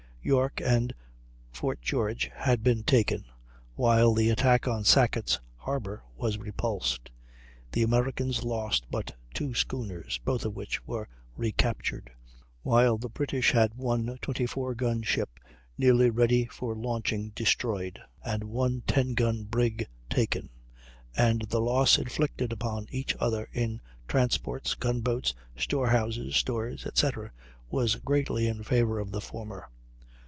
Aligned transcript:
York 0.23 0.61
and 0.63 0.93
Fort 1.51 1.81
George 1.81 2.29
had 2.35 2.61
been 2.61 2.83
taken, 2.83 3.25
while 3.73 4.13
the 4.13 4.29
attack 4.29 4.67
on 4.67 4.83
Sackett's 4.83 5.39
Harbor 5.57 6.03
was 6.15 6.37
repulsed. 6.37 7.09
The 7.71 7.81
Americans 7.81 8.43
lost 8.43 8.85
but 8.91 9.15
two 9.33 9.55
schooners, 9.55 10.19
both 10.23 10.45
of 10.45 10.55
which 10.55 10.85
were 10.85 11.09
recaptured; 11.35 12.11
while 12.61 12.99
the 12.99 13.09
British 13.09 13.49
had 13.53 13.73
one 13.73 14.19
24 14.21 14.75
gun 14.75 15.01
ship 15.01 15.39
nearly 15.75 16.11
ready 16.11 16.45
for 16.45 16.75
launching 16.75 17.29
destroyed, 17.29 17.99
and 18.23 18.43
one 18.43 18.83
10 18.85 19.15
gun 19.15 19.45
brig 19.45 19.87
taken, 20.07 20.51
and 21.17 21.41
the 21.49 21.59
loss 21.59 21.97
inflicted 21.97 22.53
upon 22.53 22.85
each 22.91 23.15
other 23.19 23.49
in 23.53 23.81
transports, 24.07 24.75
gun 24.75 25.01
boats, 25.01 25.33
store 25.57 25.87
houses, 25.87 26.35
stores, 26.35 26.85
etc., 26.85 27.31
was 27.71 27.95
greatly 27.95 28.45
in 28.45 28.61
favor 28.61 28.99
of 28.99 29.09
the 29.09 29.19
former. 29.19 29.67